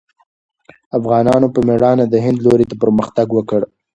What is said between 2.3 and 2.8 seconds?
لوري ته